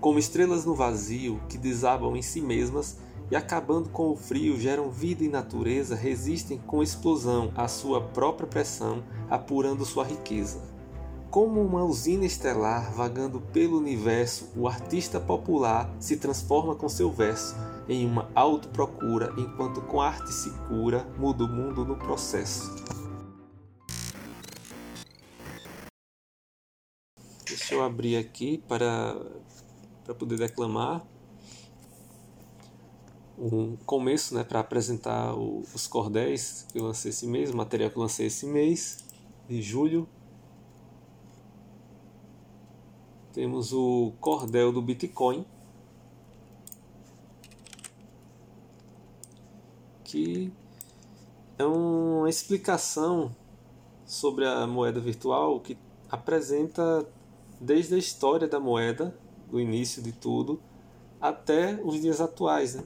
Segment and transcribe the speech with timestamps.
[0.00, 2.98] Como estrelas no vazio que desabam em si mesmas
[3.30, 8.46] e acabando com o frio geram vida e natureza, resistem com explosão à sua própria
[8.46, 10.60] pressão, apurando sua riqueza.
[11.30, 17.56] Como uma usina estelar vagando pelo universo, o artista popular se transforma com seu verso
[17.88, 23.05] em uma autoprocura, enquanto com arte se cura, muda o mundo no processo.
[27.66, 29.20] Deixa eu abrir aqui para,
[30.04, 31.04] para poder declamar.
[33.36, 37.96] Um começo né, para apresentar os cordéis que eu lancei esse mês, o material que
[37.96, 39.04] eu lancei esse mês,
[39.48, 40.08] de julho.
[43.32, 45.44] Temos o cordel do Bitcoin,
[50.04, 50.52] que
[51.58, 53.34] é uma explicação
[54.04, 55.76] sobre a moeda virtual que
[56.08, 57.04] apresenta
[57.60, 59.16] desde a história da moeda,
[59.50, 60.60] do início de tudo,
[61.20, 62.74] até os dias atuais.
[62.74, 62.84] Né?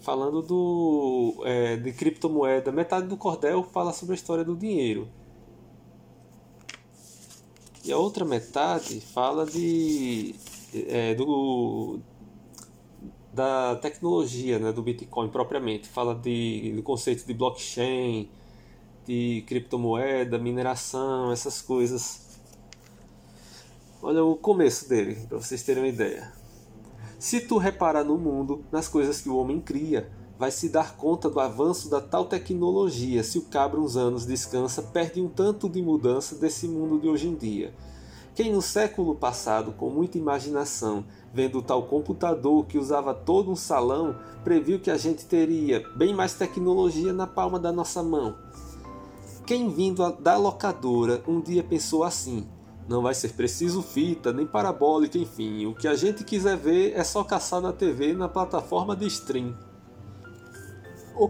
[0.00, 5.08] Falando do, é, de criptomoeda, metade do cordel fala sobre a história do dinheiro.
[7.84, 10.34] E a outra metade fala de
[10.88, 12.00] é, do
[13.32, 15.88] da tecnologia, né, do Bitcoin propriamente.
[15.88, 18.30] Fala de, do conceito de blockchain,
[19.06, 22.25] de criptomoeda, mineração, essas coisas.
[24.08, 26.32] Olha o começo dele, para vocês terem uma ideia.
[27.18, 31.28] Se tu reparar no mundo, nas coisas que o homem cria, vai se dar conta
[31.28, 35.82] do avanço da tal tecnologia se o cabra uns anos descansa, perde um tanto de
[35.82, 37.74] mudança desse mundo de hoje em dia.
[38.32, 43.56] Quem no século passado, com muita imaginação, vendo o tal computador que usava todo um
[43.56, 48.36] salão, previu que a gente teria bem mais tecnologia na palma da nossa mão?
[49.44, 52.46] Quem vindo da locadora um dia pensou assim:
[52.88, 57.02] não vai ser preciso fita, nem parabólica, enfim, o que a gente quiser ver é
[57.02, 59.54] só caçar na TV na plataforma de stream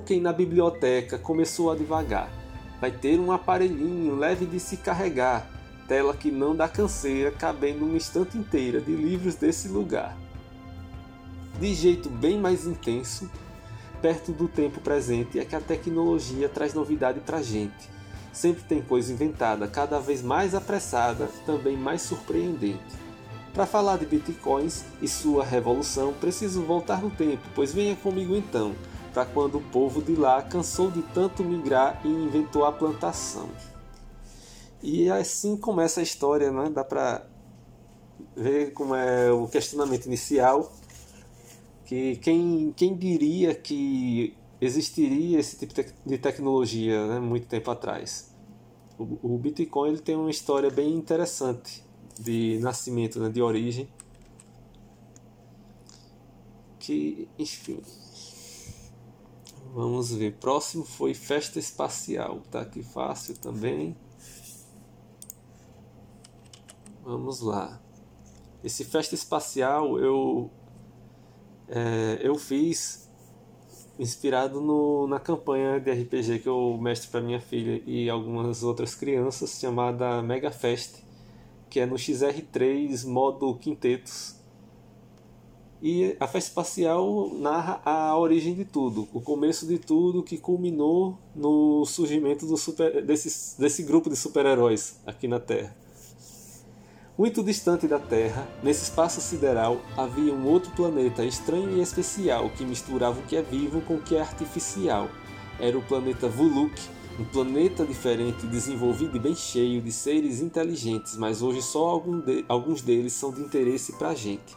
[0.04, 2.28] quem na biblioteca começou a devagar.
[2.81, 5.48] Vai ter um aparelhinho leve de se carregar,
[5.86, 10.16] tela que não dá canseira, cabendo uma estante inteira de livros desse lugar.
[11.60, 13.31] De jeito bem mais intenso,
[14.02, 17.95] perto do tempo presente, é que a tecnologia traz novidade pra gente.
[18.36, 22.78] Sempre tem coisa inventada, cada vez mais apressada, também mais surpreendente.
[23.54, 28.75] Para falar de bitcoins e sua revolução, preciso voltar no tempo, pois venha comigo então
[29.14, 33.48] para quando o povo de lá cansou de tanto migrar e inventou a plantação.
[34.82, 36.69] E assim começa a história, né?
[36.69, 37.25] Dá para
[38.36, 40.70] ver como é o questionamento inicial,
[41.86, 45.75] que quem, quem diria que existiria esse tipo
[46.05, 48.34] de tecnologia né, muito tempo atrás.
[48.99, 51.84] O, Bitcoin ele tem uma história bem interessante
[52.19, 53.89] de nascimento, né, de origem,
[56.78, 57.83] que, enfim,
[59.77, 60.33] Vamos ver.
[60.37, 62.41] Próximo foi Festa Espacial.
[62.50, 63.94] Tá aqui fácil também.
[67.05, 67.78] Vamos lá.
[68.65, 70.50] Esse Festa Espacial eu,
[71.69, 73.06] é, eu fiz
[73.98, 78.94] inspirado no, na campanha de RPG que eu mestre para minha filha e algumas outras
[78.94, 81.02] crianças, chamada Mega Fest,
[81.70, 84.36] que é no XR3 modo quintetos
[85.82, 91.18] e a festa espacial narra a origem de tudo, o começo de tudo que culminou
[91.34, 95.76] no surgimento do super, desse, desse grupo de super-heróis aqui na Terra.
[97.19, 102.62] Muito distante da Terra, nesse espaço sideral, havia um outro planeta estranho e especial que
[102.62, 105.09] misturava o que é vivo com o que é artificial.
[105.59, 106.78] Era o planeta Vuluk,
[107.19, 112.03] um planeta diferente, desenvolvido e bem cheio de seres inteligentes, mas hoje só
[112.49, 114.55] alguns deles são de interesse para a gente.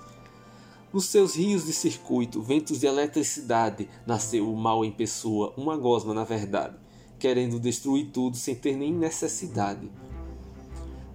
[0.92, 6.14] Nos seus rios de circuito, ventos de eletricidade, nasceu o mal em pessoa, uma gosma
[6.14, 6.76] na verdade,
[7.18, 9.90] querendo destruir tudo sem ter nem necessidade.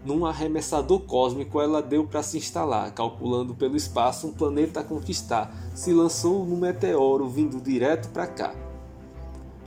[0.05, 5.55] Num arremessador cósmico, ela deu para se instalar, calculando pelo espaço um planeta a conquistar.
[5.75, 8.55] Se lançou no meteoro vindo direto para cá.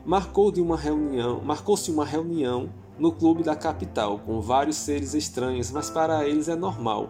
[0.05, 5.71] Marcou de uma reunião, marcou-se uma reunião no clube da capital com vários seres estranhos,
[5.71, 7.09] mas para eles é normal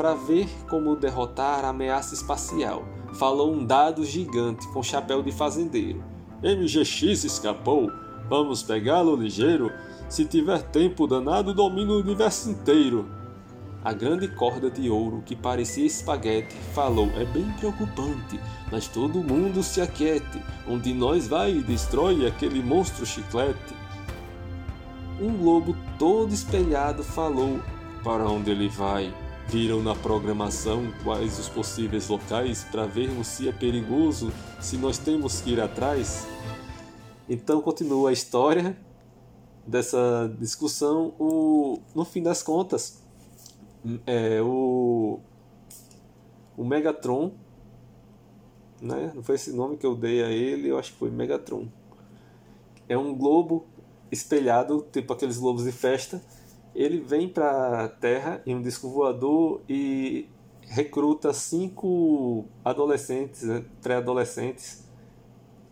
[0.00, 2.82] para ver como derrotar a ameaça espacial.
[3.18, 6.02] Falou um dado gigante com chapéu de fazendeiro.
[6.42, 7.92] MGX escapou.
[8.26, 9.70] Vamos pegá-lo ligeiro.
[10.10, 13.08] Se tiver tempo danado, domina o universo inteiro.
[13.84, 18.40] A grande corda de ouro, que parecia espaguete, falou: É bem preocupante,
[18.72, 20.42] mas todo mundo se aquiete.
[20.68, 23.72] Onde nós vai e destrói aquele monstro chiclete.
[25.20, 27.60] um globo todo espelhado falou:
[28.02, 29.14] Para onde ele vai?
[29.46, 35.40] Viram na programação quais os possíveis locais para vermos se é perigoso, se nós temos
[35.40, 36.26] que ir atrás?
[37.28, 38.76] Então continua a história
[39.66, 41.14] dessa discussão.
[41.18, 43.02] O, no fim das contas,
[44.06, 45.20] é, o,
[46.56, 47.32] o Megatron,
[48.80, 49.12] né?
[49.14, 51.68] não foi esse nome que eu dei a ele, eu acho que foi Megatron.
[52.88, 53.66] É um globo
[54.10, 56.20] espelhado, tipo aqueles globos de festa,
[56.74, 60.28] ele vem para a Terra em um disco voador e
[60.62, 64.84] recruta cinco adolescentes, né, pré-adolescentes,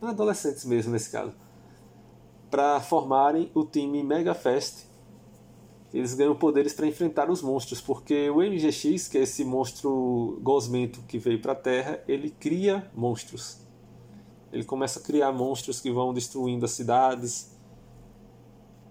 [0.03, 1.33] adolescentes mesmo nesse caso,
[2.51, 4.87] para formarem o time Mega Fest.
[5.93, 11.01] Eles ganham poderes para enfrentar os monstros, porque o MGX, que é esse monstro gosmento
[11.09, 13.59] que veio para a Terra, ele cria monstros.
[14.53, 17.57] Ele começa a criar monstros que vão destruindo as cidades,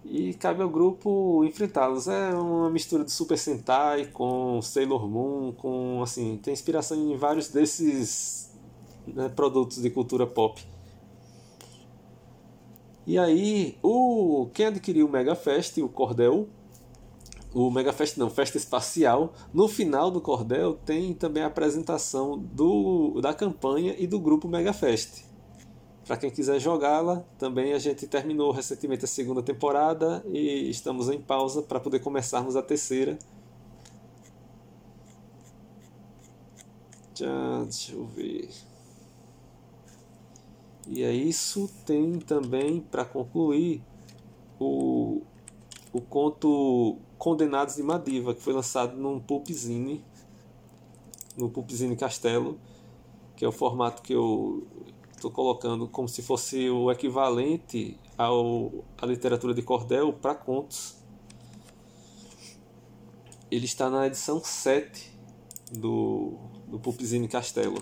[0.10, 2.08] e cabe ao grupo enfrentá-los.
[2.08, 7.50] É uma mistura de Super Sentai com Sailor Moon, com assim, tem inspiração em vários
[7.50, 8.50] desses
[9.06, 10.66] né, produtos de cultura pop.
[13.08, 16.50] E aí, o quem adquiriu o Mega Fest, o Cordel,
[17.54, 23.22] o Mega Fest não, Festa Espacial, no final do Cordel tem também a apresentação do,
[23.22, 25.24] da campanha e do grupo Mega Fest.
[26.06, 31.22] Para quem quiser jogá-la, também a gente terminou recentemente a segunda temporada e estamos em
[31.22, 33.18] pausa para poder começarmos a terceira.
[37.16, 38.50] Já, deixa eu ver.
[40.88, 41.70] E é isso.
[41.86, 43.84] Tem também, para concluir,
[44.60, 45.22] o,
[45.94, 50.04] o conto Condenados de Madiva, que foi lançado num Pulpzine,
[51.36, 52.60] no Pulpzine Castelo,
[53.36, 54.66] que é o formato que eu
[55.12, 60.96] estou colocando como se fosse o equivalente ao, à literatura de cordel para contos.
[63.50, 65.12] Ele está na edição 7
[65.72, 66.34] do,
[66.68, 67.82] do Pulpzine Castelo.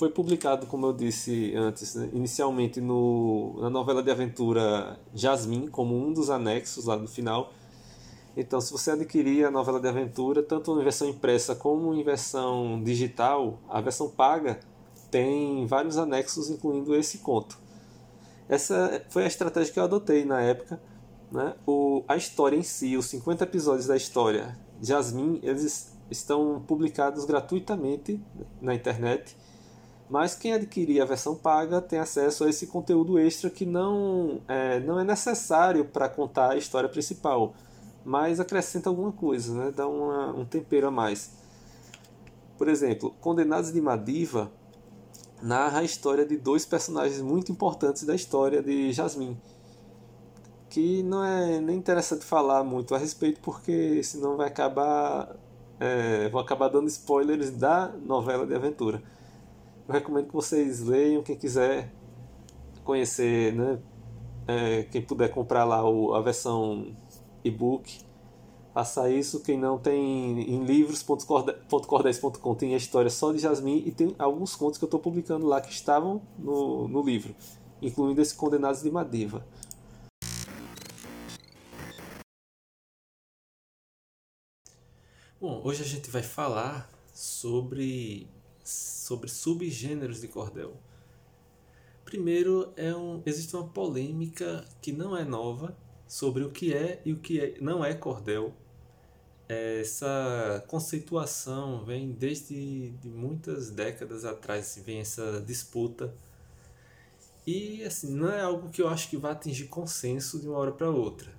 [0.00, 5.94] Foi publicado, como eu disse antes, né, inicialmente no, na novela de aventura Jasmine, como
[5.94, 7.52] um dos anexos lá no final.
[8.34, 12.82] Então, se você adquirir a novela de aventura, tanto em versão impressa como em versão
[12.82, 14.60] digital, a versão paga
[15.10, 17.58] tem vários anexos, incluindo esse conto.
[18.48, 20.80] Essa foi a estratégia que eu adotei na época.
[21.30, 21.54] Né?
[21.66, 28.18] O, a história em si, os 50 episódios da história Jasmine, eles estão publicados gratuitamente
[28.62, 29.36] na internet,
[30.10, 34.80] mas quem adquirir a versão paga tem acesso a esse conteúdo extra que não é,
[34.80, 37.54] não é necessário para contar a história principal,
[38.04, 39.72] mas acrescenta alguma coisa, né?
[39.74, 41.30] dá uma, um tempero a mais.
[42.58, 44.50] Por exemplo, Condenados de Madiva
[45.40, 49.40] narra a história de dois personagens muito importantes da história de Jasmine.
[50.68, 55.36] Que não é nem interessante falar muito a respeito, porque senão vai acabar.
[55.78, 59.02] É, vou acabar dando spoilers da novela de aventura.
[59.90, 61.92] Eu recomendo que vocês leiam, quem quiser
[62.84, 63.80] conhecer, né?
[64.46, 66.94] É, quem puder comprar lá o, a versão
[67.42, 67.98] e-book
[68.72, 69.42] Faça isso.
[69.42, 74.78] Quem não tem em livros.cordéis.com tem a história só de Jasmine e tem alguns contos
[74.78, 77.34] que eu estou publicando lá que estavam no, no livro,
[77.82, 79.44] incluindo esse Condenados de Madiva.
[85.40, 88.28] Bom, hoje a gente vai falar sobre,
[89.10, 90.72] sobre subgêneros de cordel.
[92.04, 95.76] Primeiro, é um, existe uma polêmica que não é nova,
[96.06, 98.54] sobre o que é e o que é, não é cordel.
[99.48, 106.14] Essa conceituação vem desde de muitas décadas atrás, vem essa disputa.
[107.44, 110.70] E assim, não é algo que eu acho que vai atingir consenso de uma hora
[110.70, 111.32] para outra.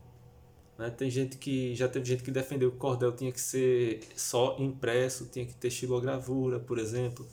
[0.78, 0.90] Né?
[0.90, 4.58] Tem gente que já teve gente que defendeu que o cordel tinha que ser só
[4.60, 7.26] impresso, tinha que ter estilogravura, por exemplo.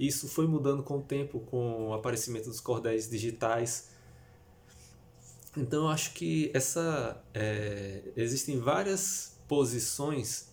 [0.00, 3.90] Isso foi mudando com o tempo, com o aparecimento dos cordéis digitais
[5.56, 10.48] então eu acho que essa é, existem várias posições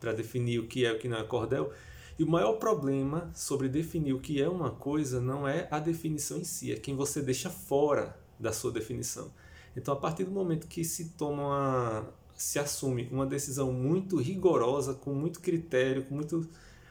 [0.00, 1.72] para definir o que é e o que não é cordel.
[2.18, 6.38] E o maior problema sobre definir o que é uma coisa não é a definição
[6.38, 9.30] em si, é quem você deixa fora da sua definição.
[9.76, 14.94] Então, a partir do momento que se toma uma, se assume uma decisão muito rigorosa,
[14.94, 16.46] com muito critério, com muito,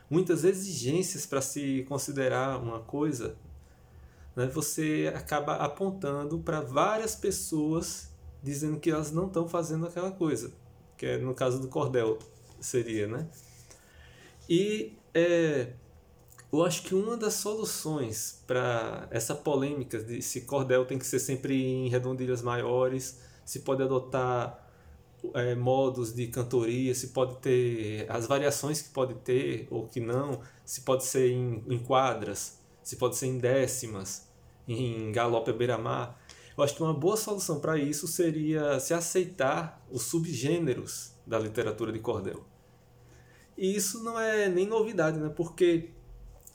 [0.10, 3.36] muitas exigências para se considerar uma coisa,
[4.36, 8.10] né, você acaba apontando para várias pessoas
[8.42, 10.52] dizendo que elas não estão fazendo aquela coisa,
[10.98, 12.18] que é no caso do cordel
[12.60, 13.28] seria, né?
[14.50, 15.74] E é,
[16.52, 21.20] eu acho que uma das soluções para essa polêmica de se cordel tem que ser
[21.20, 24.68] sempre em redondilhas maiores, se pode adotar
[25.34, 30.42] é, modos de cantoria, se pode ter as variações que pode ter ou que não,
[30.66, 34.28] se pode ser em, em quadras, se pode ser em décimas,
[34.68, 36.20] em galope beira-mar.
[36.58, 41.92] Eu acho que uma boa solução para isso seria se aceitar os subgêneros da literatura
[41.92, 42.44] de cordel.
[43.58, 45.30] E isso não é nem novidade, né?
[45.30, 45.92] porque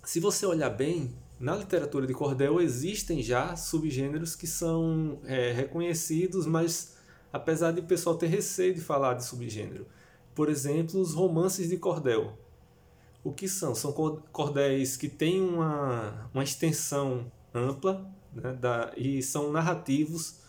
[0.04, 6.46] se você olhar bem, na literatura de cordel existem já subgêneros que são é, reconhecidos,
[6.46, 6.93] mas
[7.34, 9.88] apesar de o pessoal ter receio de falar de subgênero.
[10.36, 12.38] Por exemplo, os romances de cordel.
[13.24, 13.74] O que são?
[13.74, 13.92] São
[14.30, 20.42] cordéis que têm uma, uma extensão ampla né, da, e são narrativos,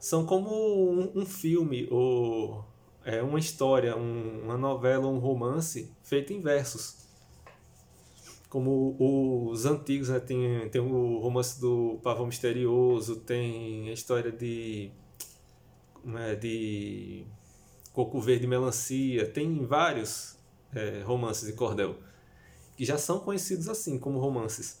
[0.00, 2.64] são como um, um filme ou
[3.04, 7.08] é, uma história, um, uma novela, um romance feito em versos
[8.48, 10.18] como os antigos, né?
[10.18, 14.90] tem, tem o romance do Pavão Misterioso, tem a história de,
[16.40, 17.24] de
[17.92, 20.36] Coco Verde e Melancia, tem vários
[20.74, 21.96] é, romances de cordel,
[22.76, 24.80] que já são conhecidos assim, como romances.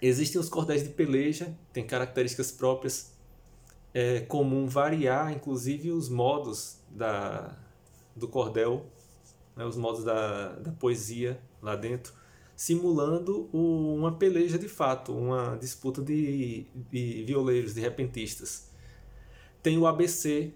[0.00, 3.12] Existem os cordéis de peleja, tem características próprias,
[3.94, 7.56] é comum variar, inclusive, os modos da,
[8.14, 8.86] do cordel,
[9.56, 12.12] né, os modos da, da poesia lá dentro
[12.56, 18.70] simulando o, uma peleja de fato, uma disputa de, de violeiros, de repentistas.
[19.66, 20.52] Tem o ABC,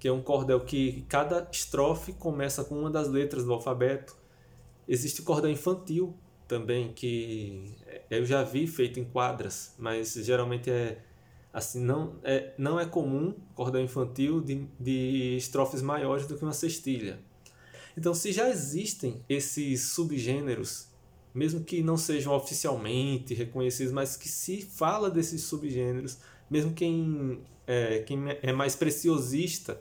[0.00, 4.16] que é um cordel que cada estrofe começa com uma das letras do alfabeto.
[4.88, 6.12] Existe o cordel infantil
[6.48, 7.72] também, que
[8.10, 11.00] eu já vi feito em quadras, mas geralmente é
[11.52, 16.52] assim não é, não é comum cordel infantil de, de estrofes maiores do que uma
[16.52, 17.20] cestilha.
[17.96, 20.88] Então, se já existem esses subgêneros
[21.32, 26.18] mesmo que não sejam oficialmente reconhecidos, mas que se fala desses subgêneros,
[26.50, 29.78] mesmo quem é, quem é mais preciosista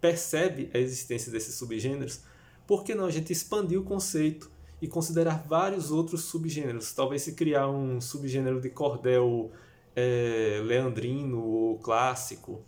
[0.00, 2.20] percebe a existência desses subgêneros,
[2.66, 4.50] por que não a gente expandir o conceito
[4.82, 6.92] e considerar vários outros subgêneros?
[6.92, 9.50] Talvez se criar um subgênero de cordel
[9.94, 12.60] é, leandrino ou clássico,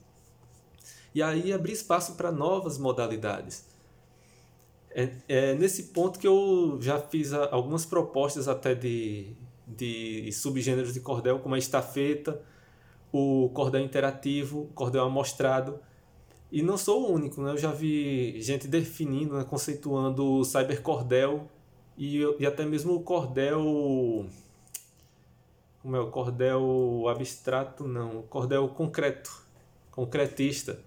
[1.12, 3.64] e aí abrir espaço para novas modalidades.
[4.92, 9.32] É, é nesse ponto que eu já fiz algumas propostas até de,
[9.66, 12.40] de subgêneros de cordel, como a estafeta,
[13.12, 15.78] o cordel interativo, cordel amostrado.
[16.50, 17.52] E não sou o único, né?
[17.52, 19.44] eu já vi gente definindo, né?
[19.44, 21.48] conceituando o cybercordel
[21.96, 24.26] e, e até mesmo o cordel.
[25.82, 27.86] Como é o cordel abstrato?
[27.86, 29.30] Não, o cordel concreto,
[29.90, 30.78] concretista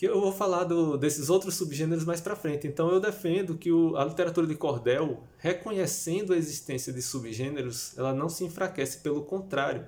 [0.00, 2.66] que eu vou falar do, desses outros subgêneros mais para frente.
[2.66, 8.14] Então eu defendo que o, a literatura de cordel, reconhecendo a existência de subgêneros, ela
[8.14, 9.84] não se enfraquece, pelo contrário,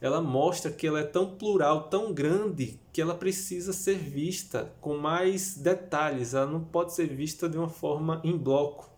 [0.00, 4.96] ela mostra que ela é tão plural, tão grande, que ela precisa ser vista com
[4.96, 8.88] mais detalhes, ela não pode ser vista de uma forma em bloco.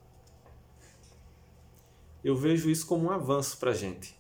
[2.23, 4.15] Eu vejo isso como um avanço para a gente.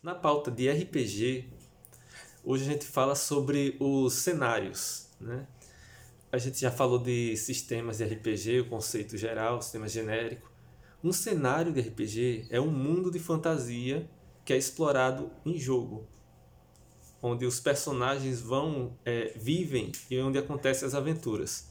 [0.00, 1.52] Na pauta de RPG,
[2.44, 5.08] hoje a gente fala sobre os cenários.
[5.20, 5.48] Né?
[6.36, 10.52] A gente já falou de sistemas de RPG, o conceito geral, sistema genérico.
[11.02, 14.06] Um cenário de RPG é um mundo de fantasia
[14.44, 16.06] que é explorado em jogo,
[17.22, 21.70] onde os personagens vão é, vivem e onde acontecem as aventuras.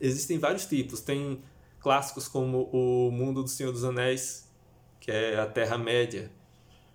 [0.00, 1.00] Existem vários tipos.
[1.00, 1.40] Tem
[1.78, 4.52] clássicos como o Mundo do Senhor dos Anéis,
[4.98, 6.32] que é a Terra Média,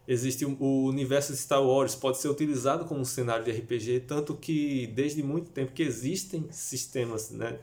[0.09, 4.35] existe o universo de Star Wars pode ser utilizado como um cenário de RPG tanto
[4.35, 7.59] que desde muito tempo que existem sistemas né?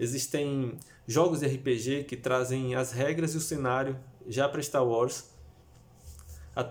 [0.00, 5.30] Existem jogos de RPG que trazem as regras e o cenário já para Star Wars.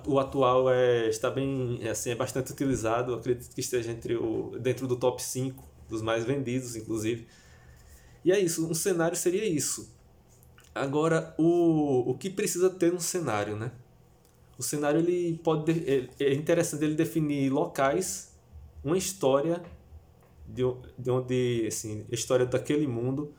[0.08, 4.88] O atual é está bem assim é bastante utilizado acredito que esteja entre o dentro
[4.88, 7.28] do top 5 dos mais vendidos inclusive.
[8.26, 9.96] E é isso um cenário seria isso.
[10.74, 13.72] Agora o, o que precisa ter um cenário né
[14.62, 18.32] o cenário ele pode é, é interessante ele definir locais,
[18.84, 19.60] uma história
[20.48, 20.62] de,
[21.00, 23.34] de onde assim, história daquele mundo,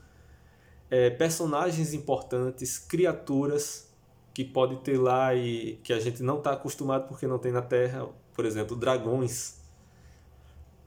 [0.90, 3.88] é, personagens importantes, criaturas
[4.34, 7.62] que pode ter lá e que a gente não está acostumado porque não tem na
[7.62, 9.60] Terra, por exemplo, dragões,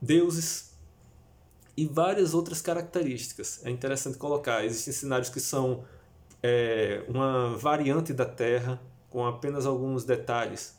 [0.01, 0.77] deuses
[1.77, 3.65] e várias outras características.
[3.65, 4.65] É interessante colocar.
[4.65, 5.85] Existem cenários que são
[6.43, 8.81] é, uma variante da Terra,
[9.15, 10.75] com apenas alguns detalhes,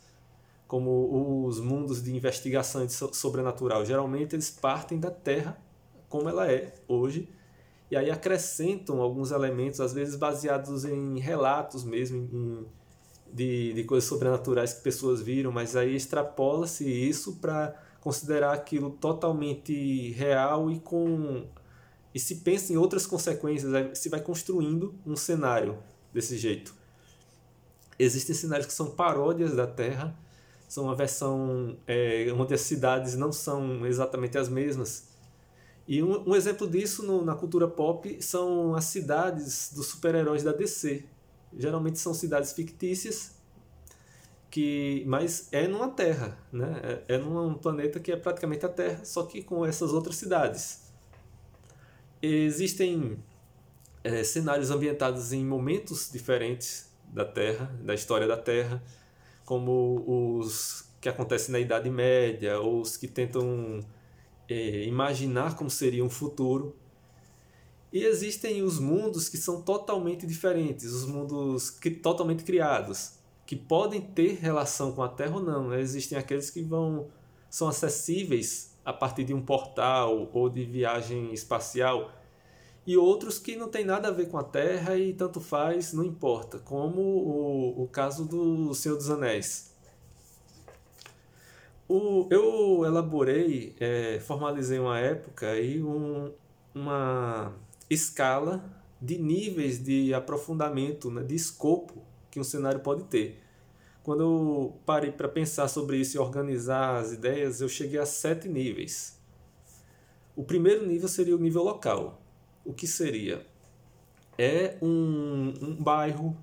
[0.69, 3.83] como os mundos de investigação de sobrenatural.
[3.83, 5.59] Geralmente eles partem da Terra
[6.07, 7.31] como ela é hoje
[7.91, 12.67] e aí acrescentam alguns elementos, às vezes baseados em relatos mesmo, em,
[13.33, 20.11] de, de coisas sobrenaturais que pessoas viram, mas aí extrapola-se isso para considerar aquilo totalmente
[20.11, 21.47] real e com
[22.15, 25.79] e se pensa em outras consequências, se vai construindo um cenário
[26.13, 26.76] desse jeito.
[27.99, 30.17] Existem cenários que são paródias da Terra,
[30.69, 35.09] são uma versão é, onde as cidades não são exatamente as mesmas.
[35.87, 40.53] E um, um exemplo disso no, na cultura pop são as cidades dos super-heróis da
[40.53, 41.05] DC.
[41.57, 43.37] Geralmente são cidades fictícias,
[44.51, 47.03] que mas é numa Terra, né?
[47.09, 50.87] é, é num planeta que é praticamente a Terra, só que com essas outras cidades.
[52.21, 53.23] Existem
[54.03, 58.83] é, cenários ambientados em momentos diferentes da Terra, da história da Terra
[59.47, 60.05] como
[60.51, 63.81] os que acontecem na Idade Média, ou os que tentam
[64.49, 66.77] é, imaginar como seria um futuro.
[67.93, 73.13] E existem os mundos que são totalmente diferentes, os mundos que, totalmente criados,
[73.47, 75.73] que podem ter relação com a Terra ou não.
[75.73, 77.07] Existem aqueles que vão
[77.49, 82.11] são acessíveis a partir de um portal ou de viagem espacial,
[82.87, 86.05] e outros que não tem nada a ver com a Terra e tanto faz, não
[86.05, 89.75] importa, como o, o caso do Senhor dos Anéis.
[91.89, 96.33] O, eu elaborei, é, formalizei uma época e um,
[96.75, 97.53] uma
[97.91, 98.65] escala
[99.01, 103.43] de níveis de aprofundamento, né, de escopo que um cenário pode ter.
[104.03, 108.49] Quando eu parei para pensar sobre isso e organizar as ideias, eu cheguei a sete
[108.49, 109.19] níveis.
[110.37, 112.21] O primeiro nível seria o nível local,
[112.67, 113.47] o que seria?
[114.37, 116.37] É um, um bairro,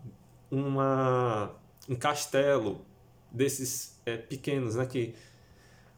[0.50, 1.52] uma,
[1.88, 2.82] um castelo
[3.30, 5.14] desses é, pequenos, né, que,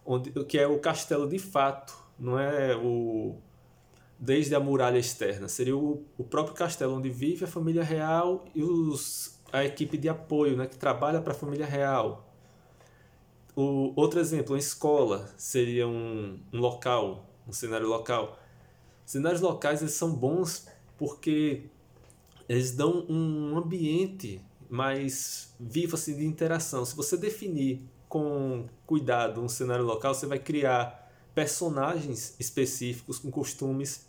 [0.06, 3.38] onde, que é o castelo de fato, não é o
[4.18, 8.64] desde a muralha externa, seria o, o próprio castelo onde vive a família real e
[8.64, 12.26] os, a equipe de apoio né, que trabalha para a família real.
[13.56, 18.40] O, outro exemplo, uma escola seria um, um local, um cenário local
[19.06, 21.70] cenários locais eles são bons porque
[22.48, 26.86] eles dão um ambiente mais vivo assim, de interação.
[26.86, 34.08] Se você definir com cuidado um cenário local, você vai criar personagens específicos com costumes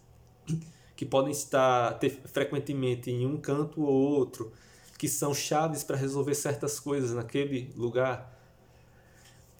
[0.94, 4.52] que podem estar ter, frequentemente em um canto ou outro,
[4.96, 8.34] que são chaves para resolver certas coisas naquele lugar.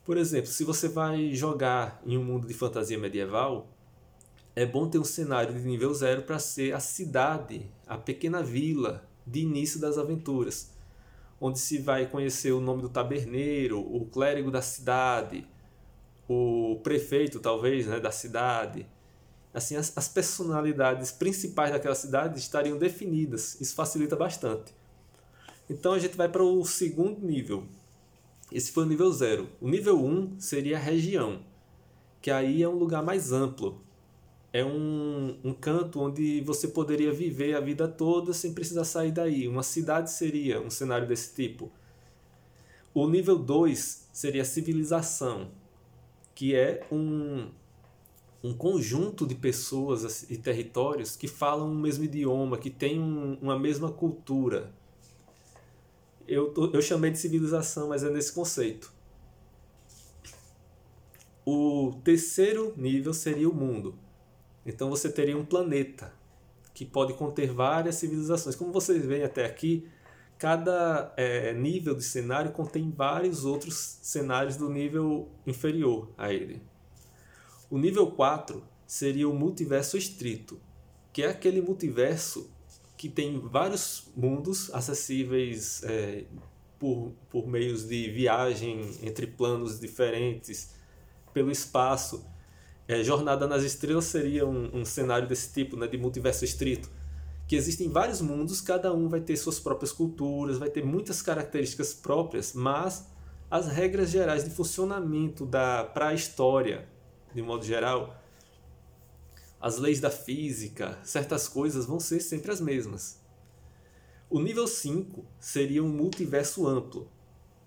[0.04, 3.68] Por exemplo, se você vai jogar em um mundo de fantasia medieval,
[4.56, 9.06] é bom ter um cenário de nível zero para ser a cidade, a pequena vila
[9.26, 10.70] de início das aventuras,
[11.38, 15.46] onde se vai conhecer o nome do taberneiro, o clérigo da cidade,
[16.26, 18.86] o prefeito talvez né, da cidade.
[19.52, 23.60] Assim, as, as personalidades principais daquela cidade estariam definidas.
[23.60, 24.74] Isso facilita bastante.
[25.68, 27.64] Então a gente vai para o segundo nível.
[28.50, 29.50] Esse foi o nível zero.
[29.60, 31.42] O nível 1 um seria a região,
[32.22, 33.84] que aí é um lugar mais amplo,
[34.56, 39.46] é um, um canto onde você poderia viver a vida toda sem precisar sair daí.
[39.46, 41.70] Uma cidade seria um cenário desse tipo.
[42.94, 45.50] O nível 2 seria a civilização,
[46.34, 47.50] que é um,
[48.42, 53.58] um conjunto de pessoas e territórios que falam o mesmo idioma, que têm um, uma
[53.58, 54.72] mesma cultura.
[56.26, 58.90] Eu, eu chamei de civilização, mas é nesse conceito.
[61.44, 64.05] O terceiro nível seria o mundo
[64.66, 66.12] então você teria um planeta
[66.74, 68.56] que pode conter várias civilizações.
[68.56, 69.88] Como vocês veem até aqui,
[70.36, 76.60] cada é, nível de cenário contém vários outros cenários do nível inferior a ele.
[77.70, 80.60] O nível 4 seria o multiverso estrito,
[81.12, 82.50] que é aquele multiverso
[82.96, 86.24] que tem vários mundos acessíveis é,
[86.78, 90.74] por, por meios de viagem entre planos diferentes,
[91.32, 92.24] pelo espaço
[92.88, 96.90] é, Jornada nas Estrelas seria um, um cenário desse tipo, né, de multiverso estrito,
[97.46, 101.94] que existem vários mundos, cada um vai ter suas próprias culturas, vai ter muitas características
[101.94, 103.06] próprias, mas
[103.50, 106.88] as regras gerais de funcionamento da para a história,
[107.34, 108.20] de modo geral,
[109.60, 113.20] as leis da física, certas coisas vão ser sempre as mesmas.
[114.28, 117.08] O nível 5 seria um multiverso amplo,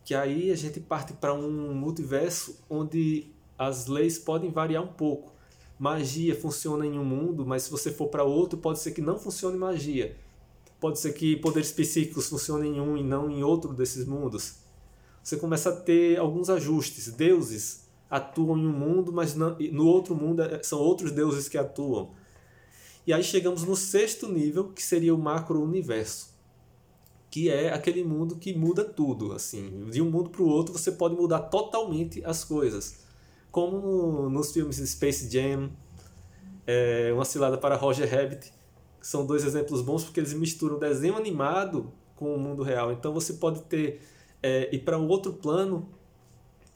[0.04, 5.34] que aí a gente parte para um multiverso onde as leis podem variar um pouco.
[5.78, 9.20] Magia funciona em um mundo, mas se você for para outro, pode ser que não
[9.20, 10.16] funcione magia.
[10.80, 14.60] Pode ser que poderes psíquicos funcionem em um e não em outro desses mundos.
[15.22, 17.12] Você começa a ter alguns ajustes.
[17.12, 22.12] Deuses atuam em um mundo, mas no outro mundo é, são outros deuses que atuam.
[23.06, 26.30] E aí chegamos no sexto nível, que seria o macro-universo,
[27.30, 30.92] que é aquele mundo que muda tudo, assim, de um mundo para o outro você
[30.92, 33.09] pode mudar totalmente as coisas,
[33.52, 35.72] como nos filmes Space Jam,
[36.66, 38.52] é, Uma Cilada para Roger Rabbit,
[39.00, 43.14] que são dois exemplos bons porque eles misturam desenho animado com o mundo real, então
[43.14, 44.02] você pode ter
[44.44, 45.90] é, ir para um outro plano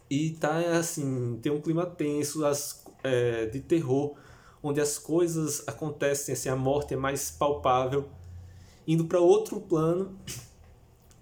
[0.10, 4.16] e tá assim, tem um clima tenso, as, é, de terror,
[4.62, 8.08] onde as coisas acontecem, assim, a morte é mais palpável.
[8.88, 10.18] Indo para outro plano,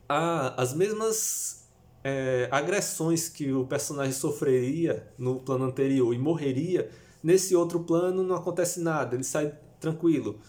[0.10, 1.61] há as mesmas
[2.04, 6.90] é, agressões que o personagem sofreria no plano anterior e morreria,
[7.24, 10.40] nesse outro plano não acontece nada, ele sai tranquilo.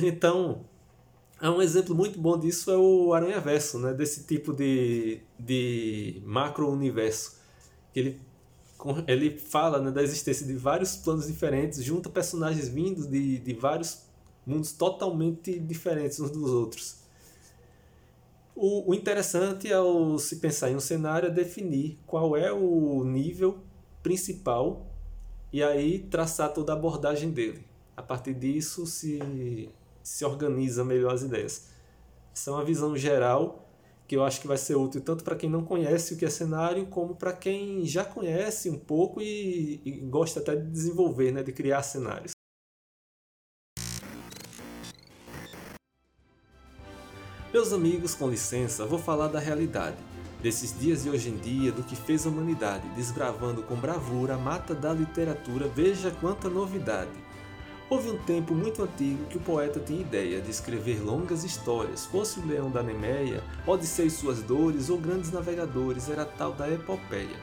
[0.00, 0.64] Então,
[1.40, 3.92] é um exemplo muito bom disso é o Aranha Verso, né?
[3.92, 7.36] desse tipo de, de macro-universo.
[7.94, 8.20] Ele,
[9.06, 14.02] ele fala né, da existência de vários planos diferentes, junta personagens vindos de, de vários
[14.46, 17.05] mundos totalmente diferentes uns dos outros.
[18.58, 23.58] O, o interessante ao se pensar em um cenário é definir qual é o nível
[24.02, 24.86] principal
[25.52, 27.62] e aí traçar toda a abordagem dele.
[27.94, 29.68] A partir disso se
[30.02, 31.66] se organiza melhor as ideias.
[32.32, 33.68] Essa é uma visão geral
[34.06, 36.30] que eu acho que vai ser útil tanto para quem não conhece o que é
[36.30, 41.42] cenário, como para quem já conhece um pouco e, e, gosta até de desenvolver, né,
[41.42, 42.35] de criar cenários.
[47.66, 49.96] Meus amigos, com licença, vou falar da realidade,
[50.40, 54.38] desses dias de hoje em dia, do que fez a humanidade, desbravando com bravura a
[54.38, 57.10] mata da literatura, veja quanta novidade.
[57.90, 62.38] Houve um tempo muito antigo que o poeta tinha ideia de escrever longas histórias, fosse
[62.38, 67.36] o Leão da Nemeia, Odisseu e suas dores ou Grandes Navegadores, era tal da epopeia.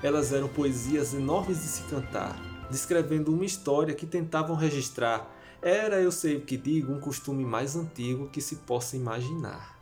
[0.00, 5.28] Elas eram poesias enormes de se cantar, descrevendo uma história que tentavam registrar.
[5.62, 9.78] Era, eu sei o que digo, um costume mais antigo que se possa imaginar.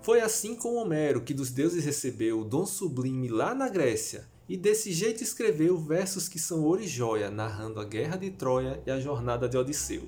[0.00, 4.56] Foi assim com Homero que dos deuses recebeu o dom sublime lá na Grécia, e
[4.56, 9.00] desse jeito escreveu versos que são ouro joia, narrando a guerra de Troia e a
[9.00, 10.02] jornada de Odisseu.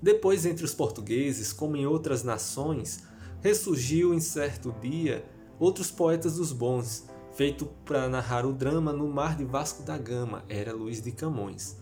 [0.00, 3.04] Depois, entre os portugueses, como em outras nações,
[3.42, 5.24] ressurgiu em certo dia
[5.58, 10.44] outros poetas dos bons, feito para narrar o drama no mar de Vasco da Gama,
[10.48, 11.76] era Luiz de Camões.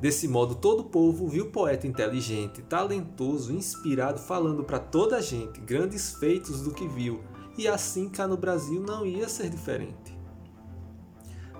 [0.00, 5.20] Desse modo, todo o povo viu o poeta inteligente, talentoso, inspirado, falando para toda a
[5.20, 7.22] gente grandes feitos do que viu,
[7.56, 10.18] e assim cá no Brasil não ia ser diferente.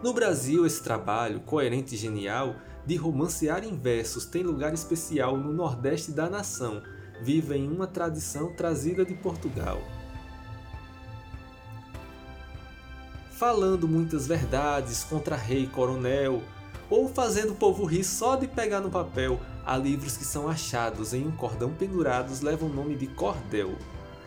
[0.03, 5.53] No Brasil, esse trabalho, coerente e genial, de romancear em versos tem lugar especial no
[5.53, 6.83] Nordeste da nação,
[7.23, 9.81] vive em uma tradição trazida de Portugal.
[13.31, 16.43] Falando muitas verdades contra rei coronel,
[16.91, 21.15] ou fazendo o povo rir só de pegar no papel, há livros que são achados
[21.15, 23.75] em um cordão pendurados levam o nome de cordel.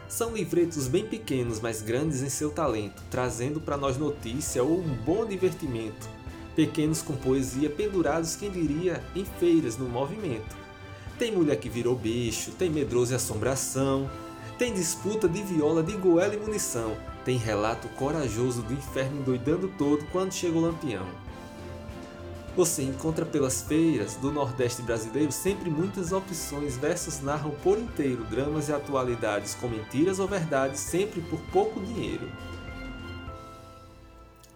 [0.07, 4.95] São livretos bem pequenos, mas grandes em seu talento, trazendo para nós notícia ou um
[5.05, 6.07] bom divertimento.
[6.55, 10.55] Pequenos com poesia pendurados, quem diria, em feiras no movimento.
[11.19, 14.09] Tem mulher que virou bicho, tem medroso e assombração,
[14.57, 20.05] tem disputa de viola de goela e munição, tem relato corajoso do inferno endoidando todo
[20.11, 21.05] quando chega o lampião.
[22.57, 28.67] Você encontra pelas feiras do Nordeste brasileiro sempre muitas opções, versos narram por inteiro dramas
[28.67, 32.27] e atualidades com mentiras ou verdades, sempre por pouco dinheiro.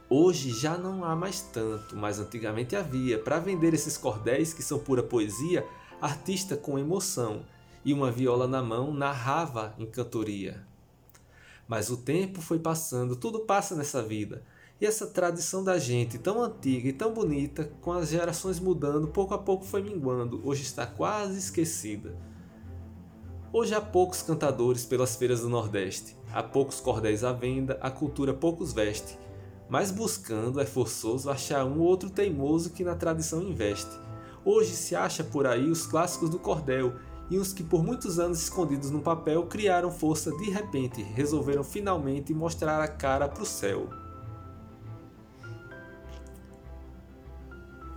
[0.10, 3.20] Hoje já não há mais tanto, mas antigamente havia.
[3.20, 5.64] Para vender esses cordéis que são pura poesia,
[6.02, 7.46] artista com emoção
[7.86, 10.66] e uma viola na mão narrava em cantoria.
[11.68, 14.42] Mas o tempo foi passando, tudo passa nessa vida.
[14.82, 19.32] E essa tradição da gente, tão antiga e tão bonita, com as gerações mudando, pouco
[19.32, 22.18] a pouco foi minguando, hoje está quase esquecida.
[23.54, 28.34] Hoje há poucos cantadores pelas feiras do Nordeste, há poucos cordéis à venda, a cultura
[28.34, 29.20] poucos veste,
[29.70, 33.96] mas buscando é forçoso achar um ou outro teimoso que na tradição investe.
[34.44, 36.96] Hoje se acha por aí os clássicos do cordel
[37.30, 42.34] e os que por muitos anos escondidos no papel criaram força de repente, resolveram finalmente
[42.34, 44.01] mostrar a cara para o céu.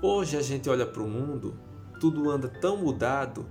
[0.07, 1.57] Hoje a gente olha para o mundo,
[1.99, 3.47] tudo anda tão mudado,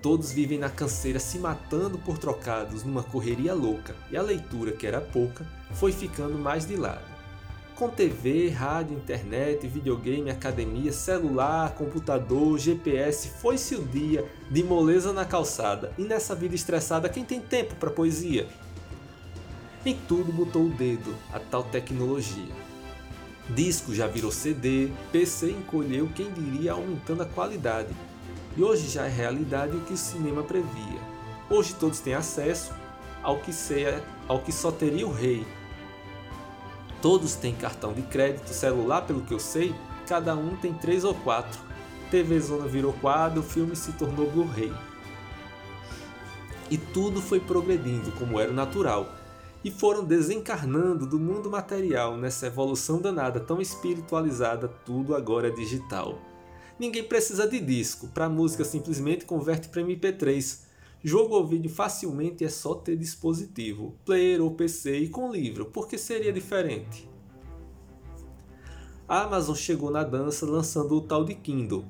[0.00, 4.86] todos vivem na canseira se matando por trocados numa correria louca e a leitura, que
[4.86, 7.04] era pouca, foi ficando mais de lado.
[7.76, 15.26] Com TV, rádio, internet, videogame, academia, celular, computador, GPS, foi-se o dia de moleza na
[15.26, 18.48] calçada e nessa vida estressada quem tem tempo para poesia?
[19.84, 22.69] Em tudo botou o dedo, a tal tecnologia.
[23.54, 27.88] Disco já virou CD, PC encolheu, quem diria, aumentando a qualidade.
[28.56, 31.00] E hoje já é realidade o que o cinema previa.
[31.48, 32.72] Hoje todos têm acesso
[33.22, 35.44] ao que, ser, ao que só teria o rei.
[37.02, 39.74] Todos têm cartão de crédito, celular, pelo que eu sei,
[40.06, 41.60] cada um tem três ou quatro.
[42.08, 44.72] TV Zona virou quadro, o filme se tornou Blu-ray.
[46.70, 49.19] E tudo foi progredindo como era natural
[49.64, 56.18] e foram desencarnando do mundo material nessa evolução danada tão espiritualizada, tudo agora é digital.
[56.78, 60.60] Ninguém precisa de disco, para música simplesmente converte para MP3.
[61.04, 65.98] Jogo ou vídeo facilmente é só ter dispositivo, player ou PC e com livro, porque
[65.98, 67.08] seria diferente.
[69.06, 71.84] A Amazon chegou na dança lançando o tal de Kindle,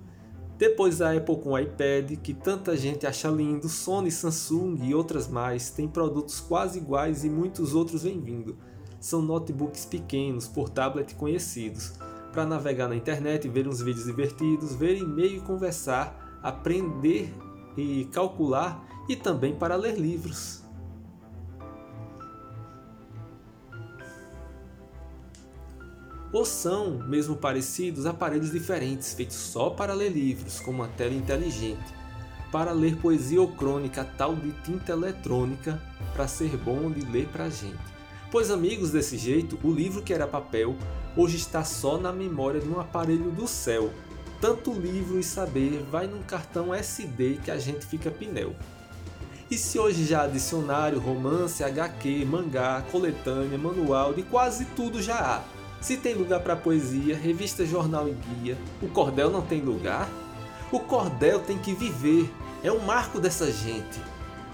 [0.60, 5.26] depois a Apple com o iPad, que tanta gente acha lindo, Sony, Samsung e outras
[5.26, 8.58] mais têm produtos quase iguais e muitos outros vêm vindo.
[9.00, 11.94] São notebooks pequenos, por tablet conhecidos,
[12.30, 17.34] para navegar na internet, ver uns vídeos divertidos, ver e-mail e conversar, aprender
[17.74, 20.62] e calcular e também para ler livros.
[26.32, 31.92] Ou são, mesmo parecidos, aparelhos diferentes feitos só para ler livros, como uma tela inteligente,
[32.52, 35.80] para ler poesia ou crônica tal de tinta eletrônica,
[36.12, 37.78] para ser bom de ler para a gente.
[38.30, 40.76] Pois amigos, desse jeito, o livro que era papel
[41.16, 43.90] hoje está só na memória de um aparelho do céu.
[44.40, 48.54] Tanto livro e saber vai num cartão SD que a gente fica pneu.
[49.50, 55.18] E se hoje já há dicionário, romance, HQ, mangá, coletânea, manual, de quase tudo já
[55.18, 60.08] há se tem lugar para poesia, revista, jornal e guia, o cordel não tem lugar?
[60.70, 62.30] O cordel tem que viver,
[62.62, 64.00] é o marco dessa gente.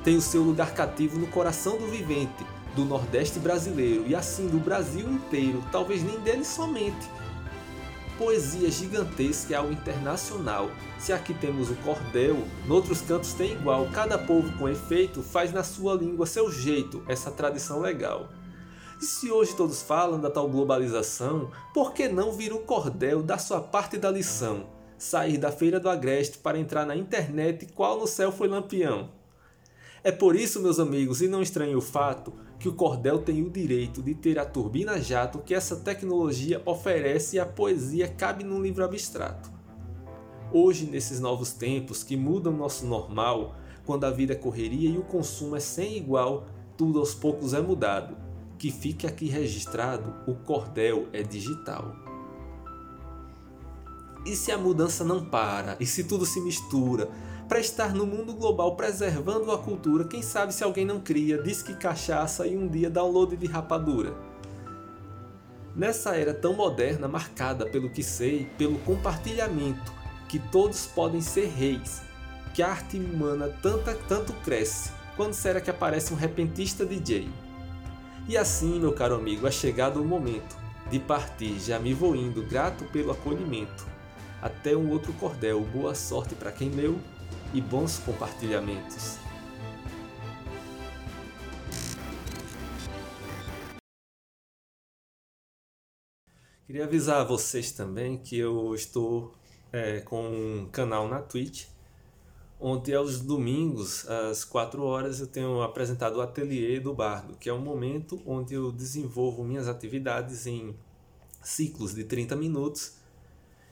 [0.04, 4.58] Tem o seu lugar cativo no coração do vivente, do Nordeste brasileiro e assim do
[4.58, 7.10] Brasil inteiro, talvez nem dele somente.
[8.16, 10.70] Poesia gigantesca é algo internacional.
[10.98, 13.88] Se aqui temos o cordel, noutros cantos tem igual.
[13.92, 18.30] Cada povo com efeito faz na sua língua seu jeito, essa tradição legal.
[19.00, 23.36] E se hoje todos falam da tal globalização, por que não vir o cordel da
[23.36, 24.66] sua parte da lição?
[24.96, 29.10] Sair da feira do agreste para entrar na internet qual no céu foi lampião?
[30.02, 33.50] É por isso, meus amigos, e não estranhe o fato, que o cordel tem o
[33.50, 38.62] direito de ter a turbina jato que essa tecnologia oferece e a poesia cabe num
[38.62, 39.50] livro abstrato.
[40.50, 45.02] Hoje, nesses novos tempos que mudam nosso normal, quando a vida é correria e o
[45.02, 46.46] consumo é sem igual,
[46.78, 48.25] tudo aos poucos é mudado
[48.58, 51.94] que fique aqui registrado: o cordel é digital.
[54.24, 55.76] E se a mudança não para?
[55.78, 57.08] E se tudo se mistura?
[57.48, 61.74] Para estar no mundo global preservando a cultura, quem sabe se alguém não cria disque
[61.74, 64.16] cachaça e um dia download de rapadura?
[65.76, 69.92] Nessa era tão moderna, marcada pelo que sei, pelo compartilhamento,
[70.28, 72.02] que todos podem ser reis,
[72.52, 77.28] que a arte humana tanta, tanto cresce, quando será que aparece um repentista DJ?
[78.28, 80.56] E assim, meu caro amigo, é chegado o momento
[80.90, 81.60] de partir.
[81.60, 83.86] Já me vou indo, grato pelo acolhimento.
[84.42, 85.60] Até um outro cordel.
[85.60, 86.98] Boa sorte para quem leu
[87.54, 89.16] e bons compartilhamentos.
[96.66, 99.32] Queria avisar a vocês também que eu estou
[99.72, 101.75] é, com um canal na Twitch
[102.68, 107.54] Ontem, aos domingos, às 4 horas, eu tenho apresentado o Ateliê do Bardo, que é
[107.54, 110.74] um momento onde eu desenvolvo minhas atividades em
[111.40, 112.96] ciclos de 30 minutos,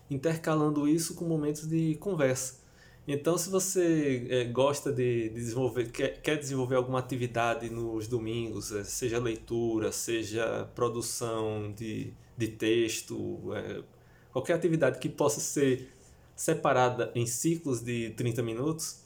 [0.09, 2.61] intercalando isso com momentos de conversa.
[3.04, 8.85] Então, se você é, gosta de, desenvolver, quer, quer, desenvolver alguma atividade nos domingos, é,
[8.85, 13.83] seja leitura, seja produção de, de texto, é,
[14.33, 15.92] qualquer atividade que possa ser
[16.36, 19.04] separada em ciclos de 30 minutos,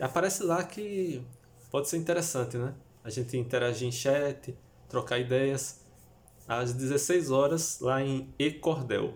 [0.00, 1.24] aparece lá que
[1.70, 2.74] pode ser interessante, né?
[3.04, 4.56] A gente interagir em chat,
[4.88, 5.80] trocar ideias,
[6.46, 9.14] às 16 horas lá em E Cordel.